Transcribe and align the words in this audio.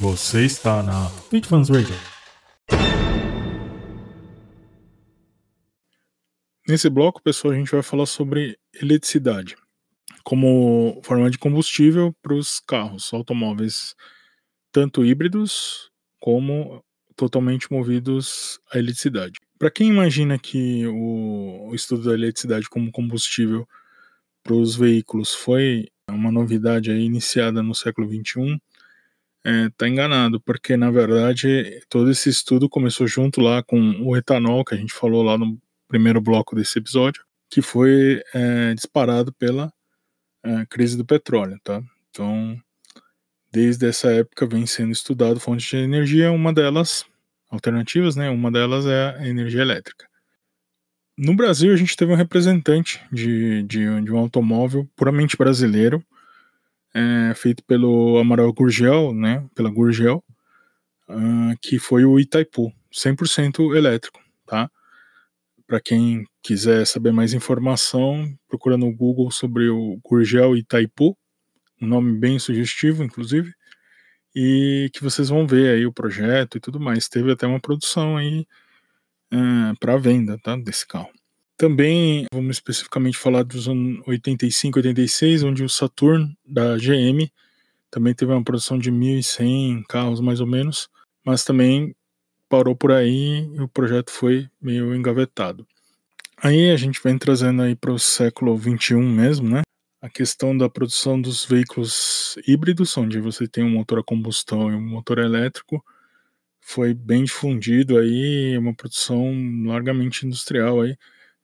Você 0.00 0.44
está 0.44 0.80
na 0.80 1.10
Bitfans 1.28 1.68
Radio. 1.68 1.96
Nesse 6.68 6.88
bloco, 6.88 7.20
pessoal, 7.20 7.52
a 7.52 7.56
gente 7.56 7.72
vai 7.72 7.82
falar 7.82 8.06
sobre 8.06 8.56
eletricidade 8.80 9.56
como 10.22 11.00
forma 11.02 11.28
de 11.28 11.36
combustível 11.36 12.14
para 12.22 12.32
os 12.32 12.60
carros, 12.60 13.12
automóveis, 13.12 13.96
tanto 14.70 15.04
híbridos 15.04 15.90
como 16.20 16.84
totalmente 17.16 17.66
movidos 17.72 18.60
a 18.72 18.78
eletricidade. 18.78 19.40
Para 19.58 19.70
quem 19.70 19.88
imagina 19.88 20.38
que 20.38 20.86
o, 20.86 21.72
estudo 21.74 22.04
da 22.04 22.14
eletricidade 22.14 22.68
como 22.68 22.92
combustível 22.92 23.66
para 24.44 24.54
os 24.54 24.76
veículos 24.76 25.34
foi 25.34 25.88
uma 26.08 26.30
novidade 26.30 26.92
iniciada 26.92 27.64
no 27.64 27.74
século 27.74 28.06
XXI, 28.06 28.60
está 28.60 28.77
é, 29.44 29.70
tá 29.76 29.88
enganado, 29.88 30.40
porque 30.40 30.76
na 30.76 30.90
verdade 30.90 31.80
todo 31.88 32.10
esse 32.10 32.28
estudo 32.28 32.68
começou 32.68 33.06
junto 33.06 33.40
lá 33.40 33.62
com 33.62 33.78
o 34.02 34.16
etanol, 34.16 34.64
que 34.64 34.74
a 34.74 34.78
gente 34.78 34.92
falou 34.92 35.22
lá 35.22 35.38
no 35.38 35.58
primeiro 35.86 36.20
bloco 36.20 36.54
desse 36.54 36.78
episódio, 36.78 37.24
que 37.50 37.62
foi 37.62 38.22
é, 38.34 38.74
disparado 38.74 39.32
pela 39.32 39.72
é, 40.44 40.66
crise 40.66 40.96
do 40.96 41.04
petróleo, 41.04 41.58
tá? 41.62 41.80
Então, 42.10 42.60
desde 43.50 43.86
essa 43.86 44.10
época 44.10 44.46
vem 44.46 44.66
sendo 44.66 44.92
estudado 44.92 45.40
fontes 45.40 45.68
de 45.68 45.76
energia, 45.76 46.30
uma 46.30 46.52
delas, 46.52 47.04
alternativas, 47.50 48.16
né? 48.16 48.28
Uma 48.30 48.50
delas 48.50 48.86
é 48.86 49.16
a 49.18 49.26
energia 49.26 49.62
elétrica. 49.62 50.06
No 51.16 51.34
Brasil, 51.34 51.72
a 51.72 51.76
gente 51.76 51.96
teve 51.96 52.12
um 52.12 52.16
representante 52.16 53.02
de, 53.10 53.62
de, 53.64 54.02
de 54.02 54.12
um 54.12 54.18
automóvel 54.18 54.88
puramente 54.94 55.36
brasileiro, 55.36 56.04
é, 56.98 57.34
feito 57.34 57.62
pelo 57.64 58.18
Amaral 58.18 58.52
Gurgel, 58.52 59.14
né? 59.14 59.46
Pela 59.54 59.70
Gurgel, 59.70 60.24
uh, 61.08 61.56
que 61.62 61.78
foi 61.78 62.04
o 62.04 62.18
Itaipu, 62.18 62.72
100% 62.92 63.76
elétrico, 63.76 64.20
tá? 64.44 64.68
Para 65.66 65.80
quem 65.80 66.26
quiser 66.42 66.86
saber 66.86 67.12
mais 67.12 67.32
informação, 67.34 68.36
procura 68.48 68.76
no 68.76 68.92
Google 68.92 69.30
sobre 69.30 69.68
o 69.68 70.00
Gurgel 70.04 70.56
Itaipu, 70.56 71.16
um 71.80 71.86
nome 71.86 72.18
bem 72.18 72.38
sugestivo, 72.38 73.04
inclusive, 73.04 73.52
e 74.34 74.90
que 74.92 75.02
vocês 75.02 75.28
vão 75.28 75.46
ver 75.46 75.76
aí 75.76 75.86
o 75.86 75.92
projeto 75.92 76.56
e 76.56 76.60
tudo 76.60 76.80
mais. 76.80 77.08
Teve 77.08 77.30
até 77.30 77.46
uma 77.46 77.60
produção 77.60 78.16
aí 78.16 78.44
uh, 79.32 79.78
para 79.78 79.96
venda, 79.98 80.36
tá, 80.42 80.56
desse 80.56 80.86
carro. 80.86 81.10
Também 81.58 82.24
vamos 82.32 82.54
especificamente 82.54 83.18
falar 83.18 83.42
dos 83.42 83.68
anos 83.68 84.00
85, 84.06 84.78
86, 84.78 85.42
onde 85.42 85.64
o 85.64 85.68
Saturn 85.68 86.32
da 86.46 86.76
GM 86.76 87.28
também 87.90 88.14
teve 88.14 88.30
uma 88.30 88.44
produção 88.44 88.78
de 88.78 88.92
1.100 88.92 89.82
carros 89.88 90.20
mais 90.20 90.40
ou 90.40 90.46
menos, 90.46 90.88
mas 91.24 91.42
também 91.42 91.96
parou 92.48 92.76
por 92.76 92.92
aí 92.92 93.44
e 93.52 93.60
o 93.60 93.66
projeto 93.66 94.12
foi 94.12 94.48
meio 94.62 94.94
engavetado. 94.94 95.66
Aí 96.36 96.70
a 96.70 96.76
gente 96.76 97.00
vem 97.02 97.18
trazendo 97.18 97.60
aí 97.62 97.74
para 97.74 97.90
o 97.92 97.98
século 97.98 98.56
21 98.56 99.02
mesmo, 99.02 99.48
né? 99.48 99.62
A 100.00 100.08
questão 100.08 100.56
da 100.56 100.68
produção 100.68 101.20
dos 101.20 101.44
veículos 101.44 102.38
híbridos, 102.46 102.96
onde 102.96 103.18
você 103.18 103.48
tem 103.48 103.64
um 103.64 103.70
motor 103.70 103.98
a 103.98 104.04
combustão 104.04 104.70
e 104.70 104.76
um 104.76 104.80
motor 104.80 105.18
elétrico, 105.18 105.84
foi 106.60 106.94
bem 106.94 107.24
difundido 107.24 107.98
aí, 107.98 108.56
uma 108.56 108.72
produção 108.72 109.34
largamente 109.64 110.24
industrial 110.24 110.82
aí. 110.82 110.96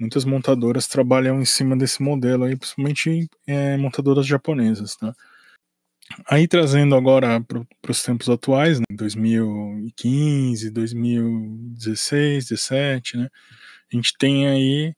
Muitas 0.00 0.24
montadoras 0.24 0.88
trabalham 0.88 1.42
em 1.42 1.44
cima 1.44 1.76
desse 1.76 2.02
modelo 2.02 2.44
aí, 2.44 2.56
principalmente 2.56 3.28
é, 3.46 3.76
montadoras 3.76 4.26
japonesas, 4.26 4.96
tá? 4.96 5.14
Aí 6.26 6.48
trazendo 6.48 6.96
agora 6.96 7.40
para 7.42 7.90
os 7.90 8.02
tempos 8.02 8.28
atuais, 8.30 8.80
né, 8.80 8.86
2015, 8.90 10.70
2016, 10.70 12.48
17, 12.48 13.16
né, 13.18 13.28
a 13.92 13.96
gente 13.96 14.14
tem 14.18 14.48
aí 14.48 14.94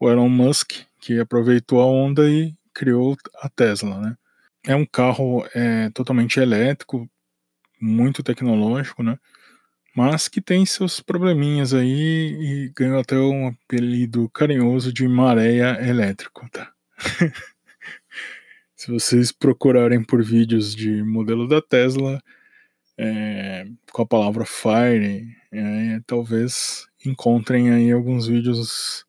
o 0.00 0.10
Elon 0.10 0.28
Musk 0.28 0.72
que 0.98 1.20
aproveitou 1.20 1.80
a 1.82 1.86
onda 1.86 2.28
e 2.28 2.54
criou 2.72 3.16
a 3.42 3.48
Tesla, 3.48 4.00
né? 4.00 4.16
É 4.64 4.74
um 4.74 4.86
carro 4.86 5.46
é, 5.54 5.90
totalmente 5.90 6.40
elétrico, 6.40 7.08
muito 7.80 8.22
tecnológico, 8.22 9.02
né? 9.02 9.18
Mas 9.98 10.28
que 10.28 10.40
tem 10.40 10.64
seus 10.64 11.00
probleminhas 11.00 11.74
aí 11.74 11.90
e 11.90 12.72
ganhou 12.76 13.00
até 13.00 13.16
um 13.16 13.48
apelido 13.48 14.30
carinhoso 14.30 14.92
de 14.92 15.08
maréia 15.08 15.76
elétrico, 15.84 16.48
tá? 16.52 16.72
Se 18.76 18.92
vocês 18.92 19.32
procurarem 19.32 20.00
por 20.04 20.22
vídeos 20.22 20.72
de 20.72 21.02
modelo 21.02 21.48
da 21.48 21.60
Tesla 21.60 22.22
é, 22.96 23.66
com 23.90 24.02
a 24.02 24.06
palavra 24.06 24.44
Fire, 24.44 25.36
é, 25.50 26.00
talvez 26.06 26.86
encontrem 27.04 27.70
aí 27.72 27.90
alguns 27.90 28.28
vídeos 28.28 29.04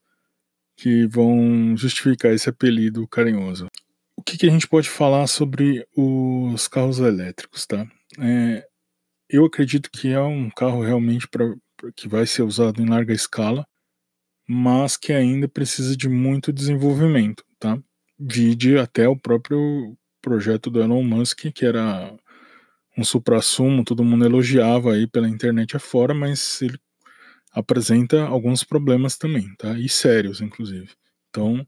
que 0.76 1.06
vão 1.06 1.78
justificar 1.78 2.34
esse 2.34 2.50
apelido 2.50 3.08
carinhoso. 3.08 3.68
O 4.18 4.24
que, 4.24 4.40
que 4.40 4.48
a 4.48 4.50
gente 4.52 4.68
pode 4.68 4.90
falar 4.90 5.28
sobre 5.28 5.88
os 5.96 6.68
carros 6.68 6.98
elétricos, 6.98 7.68
tá? 7.68 7.86
É, 8.18 8.68
eu 9.30 9.46
acredito 9.46 9.90
que 9.92 10.10
é 10.10 10.22
um 10.22 10.50
carro 10.50 10.84
realmente 10.84 11.28
pra, 11.28 11.46
que 11.96 12.08
vai 12.08 12.26
ser 12.28 12.44
usado 12.44 12.82
em 12.82 12.90
larga 12.90 13.14
escala, 13.14 13.66
mas 14.48 14.98
que 14.98 15.14
ainda 15.14 15.48
precisa 15.48 15.96
de 15.96 16.10
muito 16.10 16.52
desenvolvimento, 16.54 17.44
tá? 17.60 17.80
vide 18.20 18.78
até 18.78 19.08
o 19.08 19.16
próprio 19.16 19.98
projeto 20.22 20.70
do 20.70 20.82
Elon 20.82 21.04
Musk, 21.04 21.46
que 21.54 21.66
era 21.66 22.14
um 22.98 23.04
supra-sumo, 23.04 23.86
todo 23.86 24.04
mundo 24.04 24.26
elogiava 24.26 24.94
aí 24.94 25.08
pela 25.08 25.30
internet 25.30 25.78
afora, 25.78 26.14
mas 26.14 26.62
ele 26.62 26.78
apresenta 27.54 28.24
alguns 28.24 28.64
problemas 28.64 29.18
também, 29.18 29.54
tá? 29.58 29.78
E 29.80 29.88
sérios, 29.88 30.42
inclusive. 30.42 30.90
Então, 31.30 31.66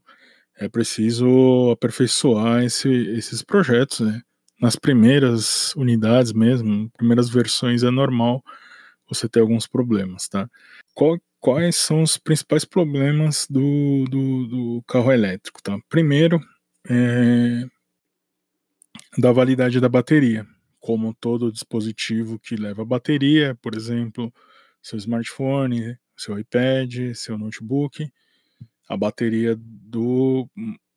é 0.58 0.68
preciso 0.68 1.70
aperfeiçoar 1.72 2.64
esse, 2.64 2.88
esses 2.88 3.42
projetos, 3.42 4.00
né? 4.00 4.22
Nas 4.62 4.76
primeiras 4.76 5.74
unidades 5.74 6.32
mesmo, 6.32 6.88
primeiras 6.90 7.28
versões 7.28 7.82
é 7.82 7.90
normal 7.90 8.42
você 9.08 9.28
ter 9.28 9.40
alguns 9.40 9.66
problemas, 9.66 10.28
tá? 10.28 10.48
Qual, 10.94 11.18
quais 11.42 11.74
são 11.74 12.04
os 12.04 12.16
principais 12.16 12.64
problemas 12.64 13.48
do, 13.50 14.04
do, 14.08 14.46
do 14.46 14.82
carro 14.86 15.10
elétrico. 15.10 15.60
Tá? 15.60 15.76
Primeiro, 15.88 16.40
é, 16.88 17.66
da 19.18 19.32
validade 19.32 19.80
da 19.80 19.88
bateria. 19.88 20.46
Como 20.78 21.12
todo 21.12 21.50
dispositivo 21.50 22.38
que 22.38 22.54
leva 22.54 22.84
bateria, 22.84 23.56
por 23.60 23.74
exemplo, 23.74 24.32
seu 24.80 24.96
smartphone, 24.98 25.98
seu 26.16 26.38
iPad, 26.38 27.12
seu 27.14 27.36
notebook, 27.36 28.08
a 28.88 28.96
bateria 28.96 29.56
do 29.58 30.48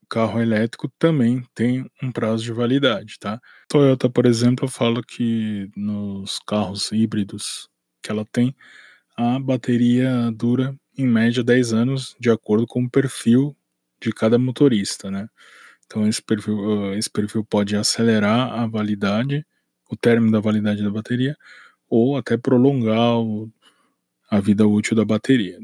carro 0.06 0.42
elétrico 0.42 0.90
também 1.00 1.44
tem 1.54 1.90
um 2.02 2.12
prazo 2.12 2.44
de 2.44 2.52
validade, 2.52 3.18
tá? 3.20 3.40
Toyota, 3.70 4.10
por 4.10 4.26
exemplo, 4.26 4.68
fala 4.68 5.02
que 5.04 5.70
nos 5.76 6.40
carros 6.48 6.92
híbridos 6.92 7.70
que 8.02 8.12
ela 8.12 8.26
tem, 8.32 8.56
a 9.18 9.40
bateria 9.40 10.32
dura 10.32 10.76
em 10.98 11.08
média 11.08 11.44
10 11.44 11.74
anos, 11.74 12.16
de 12.20 12.30
acordo 12.30 12.68
com 12.68 12.84
o 12.84 12.90
perfil 12.90 13.56
de 14.02 14.12
cada 14.12 14.38
motorista, 14.38 15.10
né? 15.10 15.28
Então 15.86 16.08
esse 16.08 16.22
perfil, 16.22 16.94
esse 16.94 17.10
perfil 17.10 17.44
pode 17.44 17.76
acelerar 17.76 18.54
a 18.54 18.68
validade, 18.68 19.46
o 19.90 19.96
término 19.96 20.32
da 20.32 20.40
validade 20.40 20.84
da 20.84 20.90
bateria, 20.90 21.36
ou 21.90 22.18
até 22.18 22.38
prolongar 22.38 23.20
o, 23.20 23.52
a 24.30 24.40
vida 24.40 24.68
útil 24.68 24.96
da 24.96 25.06
bateria. 25.06 25.60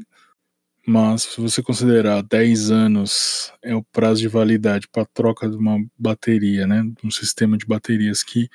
Mas 0.86 1.22
se 1.22 1.40
você 1.40 1.62
considerar 1.62 2.22
10 2.22 2.70
anos 2.72 3.52
é 3.62 3.74
o 3.74 3.84
prazo 3.84 4.20
de 4.20 4.28
validade 4.28 4.88
para 4.88 5.04
troca 5.06 5.48
de 5.48 5.56
uma 5.56 5.78
bateria, 5.96 6.66
né, 6.66 6.82
de 6.82 7.06
um 7.06 7.10
sistema 7.10 7.56
de 7.56 7.64
baterias 7.66 8.22
que 8.24 8.48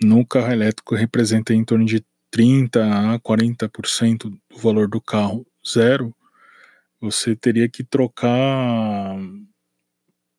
no 0.00 0.26
carro 0.26 0.52
elétrico 0.52 0.94
representa 0.94 1.54
em 1.54 1.64
torno 1.64 1.84
de 1.84 2.04
30 2.30 3.14
a 3.14 3.18
40% 3.20 4.30
do 4.30 4.40
valor 4.58 4.88
do 4.88 5.00
carro 5.00 5.46
zero, 5.66 6.14
você 7.00 7.36
teria 7.36 7.68
que 7.68 7.84
trocar 7.84 9.16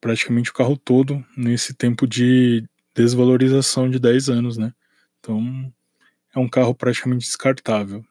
praticamente 0.02 0.50
o 0.52 0.54
carro 0.54 0.78
todo 0.78 1.26
nesse 1.38 1.74
tempo 1.74 2.06
de 2.08 2.64
desvalorização 2.96 3.90
de 3.90 4.00
10 4.00 4.30
anos, 4.30 4.58
né? 4.58 4.74
Então, 5.20 5.74
é 6.36 6.40
um 6.40 6.50
carro 6.50 6.76
praticamente 6.76 7.26
descartável. 7.26 8.06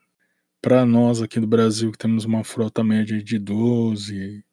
Para 0.62 0.86
nós 0.86 1.20
aqui 1.20 1.40
do 1.40 1.46
Brasil, 1.46 1.90
que 1.90 1.98
temos 1.98 2.24
uma 2.24 2.44
frota 2.44 2.84
média 2.84 3.20
de 3.20 3.36
12 3.36 4.44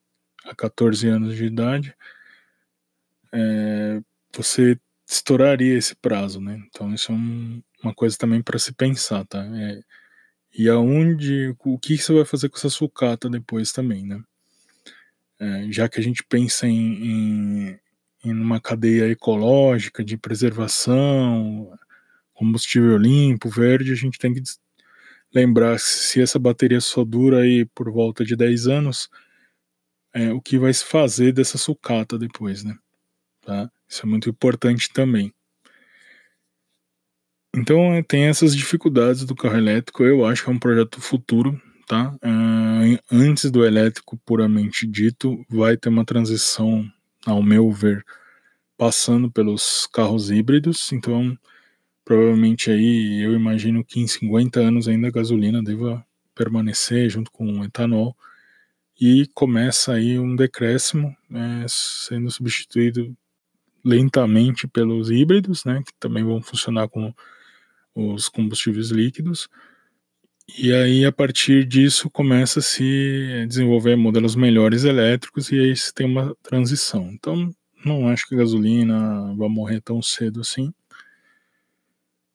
a 0.44 0.56
14 0.56 1.08
anos 1.08 1.36
de 1.36 1.46
idade, 1.46 1.96
é, 3.32 4.02
você 4.36 4.76
estouraria 5.08 5.78
esse 5.78 5.96
prazo, 5.96 6.42
né? 6.42 6.60
Então, 6.68 6.92
isso 6.94 7.12
é 7.12 7.16
um, 7.16 7.62
uma 7.84 7.94
coisa 7.94 8.18
também 8.18 8.42
para 8.42 8.58
se 8.58 8.74
pensar, 8.74 9.24
tá? 9.26 9.40
É, 9.56 9.82
e 10.58 10.68
aonde, 10.68 11.56
o 11.60 11.78
que 11.78 11.96
você 11.96 12.12
vai 12.12 12.26
fazer 12.26 12.50
com 12.50 12.58
essa 12.58 12.70
sucata 12.70 13.30
depois 13.30 13.72
também, 13.72 14.04
né? 14.04 14.20
É, 15.40 15.72
já 15.72 15.88
que 15.88 16.00
a 16.00 16.04
gente 16.04 16.24
pensa 16.24 16.68
em, 16.68 17.70
em, 17.72 17.80
em 18.26 18.34
uma 18.34 18.60
cadeia 18.60 19.08
ecológica 19.10 20.04
de 20.04 20.18
preservação, 20.18 21.72
combustível 22.34 22.98
limpo, 22.98 23.48
verde, 23.48 23.92
a 23.92 23.96
gente 23.96 24.18
tem 24.18 24.34
que 24.34 24.42
lembrar 25.34 25.80
se 25.80 26.22
essa 26.22 26.40
bateria 26.40 26.82
só 26.82 27.04
dura 27.04 27.42
aí 27.42 27.66
por 27.66 27.92
volta 27.92 28.26
de 28.26 28.36
10 28.36 28.68
anos, 28.68 29.10
é, 30.14 30.34
o 30.34 30.42
que 30.42 30.58
vai 30.58 30.74
se 30.74 30.84
fazer 30.84 31.32
dessa 31.32 31.58
sucata 31.58 32.18
depois, 32.18 32.64
né? 32.64 32.76
Tá? 33.42 33.70
Isso 33.88 34.06
é 34.06 34.10
muito 34.10 34.30
importante 34.30 34.92
também. 34.92 35.34
Então 37.56 37.94
é, 37.94 38.04
tem 38.04 38.26
essas 38.26 38.56
dificuldades 38.56 39.26
do 39.26 39.36
carro 39.36 39.58
elétrico. 39.58 40.04
Eu 40.04 40.26
acho 40.26 40.44
que 40.44 40.50
é 40.50 40.54
um 40.54 40.60
projeto 40.60 41.02
futuro, 41.02 41.60
tá? 41.88 42.16
Uh, 42.24 43.00
antes 43.12 43.50
do 43.50 43.66
elétrico 43.66 44.18
puramente 44.26 44.86
dito, 44.86 45.44
vai 45.50 45.76
ter 45.76 45.90
uma 45.90 46.06
transição, 46.06 46.86
ao 47.26 47.42
meu 47.42 47.72
ver, 47.72 48.06
passando 48.78 49.32
pelos 49.32 49.88
carros 49.92 50.30
híbridos. 50.30 50.92
Então, 50.94 51.38
provavelmente 52.10 52.72
aí 52.72 53.24
eu 53.24 53.34
imagino 53.36 53.86
que 53.86 54.00
em 54.00 54.08
50 54.08 54.60
anos 54.60 54.88
ainda 54.88 55.10
a 55.10 55.12
gasolina 55.12 55.62
deva 55.62 56.04
permanecer 56.34 57.08
junto 57.08 57.30
com 57.30 57.46
o 57.60 57.64
etanol 57.64 58.18
e 59.00 59.28
começa 59.36 59.94
aí 59.94 60.18
um 60.18 60.36
decréscimo, 60.36 61.16
é, 61.32 61.66
sendo 61.68 62.32
substituído 62.32 63.16
lentamente 63.86 64.68
pelos 64.68 65.12
híbridos, 65.12 65.64
né, 65.64 65.84
que 65.86 65.94
também 66.00 66.24
vão 66.24 66.42
funcionar 66.42 66.90
com 66.90 67.14
os 67.94 68.28
combustíveis 68.28 68.90
líquidos. 68.90 69.48
E 70.58 70.74
aí, 70.74 71.06
a 71.06 71.12
partir 71.12 71.64
disso, 71.64 72.10
começa 72.10 72.58
a 72.58 72.64
se 72.64 73.46
desenvolver 73.48 73.96
modelos 73.96 74.36
melhores 74.36 74.84
elétricos 74.84 75.52
e 75.52 75.60
aí 75.60 75.76
se 75.76 75.94
tem 75.94 76.08
uma 76.08 76.36
transição. 76.42 77.12
Então, 77.12 77.54
não 77.86 78.10
acho 78.10 78.28
que 78.28 78.34
a 78.34 78.40
gasolina 78.40 79.32
vai 79.36 79.48
morrer 79.48 79.80
tão 79.80 80.02
cedo 80.02 80.42
assim. 80.42 80.74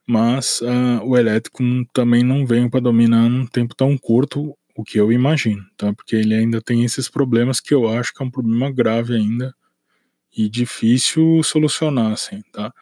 Mas 0.06 0.60
uh, 0.60 1.02
o 1.04 1.16
elétrico 1.16 1.62
também 1.92 2.22
não 2.22 2.46
vem 2.46 2.68
para 2.68 2.80
dominar 2.80 3.28
num 3.28 3.46
tempo 3.46 3.74
tão 3.74 3.96
curto, 3.96 4.56
o 4.76 4.84
que 4.84 4.98
eu 4.98 5.12
imagino, 5.12 5.64
tá? 5.76 5.92
Porque 5.94 6.16
ele 6.16 6.34
ainda 6.34 6.60
tem 6.60 6.84
esses 6.84 7.08
problemas 7.08 7.60
que 7.60 7.72
eu 7.74 7.88
acho 7.88 8.12
que 8.12 8.22
é 8.22 8.26
um 8.26 8.30
problema 8.30 8.70
grave 8.70 9.14
ainda 9.14 9.54
e 10.36 10.48
difícil 10.48 11.42
solucionar, 11.42 12.12
assim, 12.12 12.42
tá? 12.52 12.72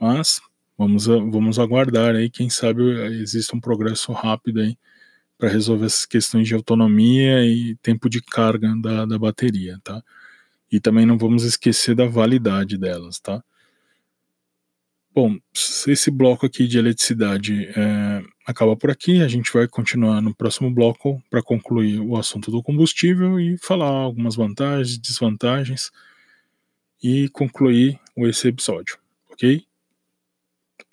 Mas 0.00 0.40
Vamos, 0.80 1.04
vamos 1.04 1.58
aguardar 1.58 2.16
aí, 2.16 2.30
quem 2.30 2.48
sabe 2.48 2.82
exista 3.20 3.54
um 3.54 3.60
progresso 3.60 4.12
rápido 4.12 4.60
aí 4.60 4.78
para 5.36 5.50
resolver 5.50 5.84
essas 5.84 6.06
questões 6.06 6.48
de 6.48 6.54
autonomia 6.54 7.44
e 7.44 7.76
tempo 7.82 8.08
de 8.08 8.22
carga 8.22 8.74
da, 8.80 9.04
da 9.04 9.18
bateria, 9.18 9.78
tá? 9.84 10.02
E 10.72 10.80
também 10.80 11.04
não 11.04 11.18
vamos 11.18 11.44
esquecer 11.44 11.94
da 11.94 12.06
validade 12.06 12.78
delas, 12.78 13.20
tá? 13.20 13.44
Bom, 15.12 15.36
esse 15.88 16.08
bloco 16.08 16.46
aqui 16.46 16.68
de 16.68 16.78
eletricidade 16.78 17.66
é, 17.76 18.22
acaba 18.46 18.76
por 18.76 18.90
aqui. 18.90 19.20
A 19.22 19.28
gente 19.28 19.52
vai 19.52 19.66
continuar 19.66 20.20
no 20.22 20.34
próximo 20.34 20.70
bloco 20.70 21.20
para 21.28 21.42
concluir 21.42 21.98
o 22.00 22.16
assunto 22.16 22.50
do 22.50 22.62
combustível 22.62 23.40
e 23.40 23.58
falar 23.58 23.88
algumas 23.88 24.36
vantagens, 24.36 24.96
desvantagens 24.98 25.90
e 27.02 27.28
concluir 27.30 27.98
esse 28.18 28.48
episódio, 28.48 28.98
ok? 29.30 29.64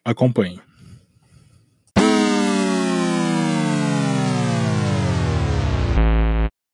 Acompanhe. 0.03 0.66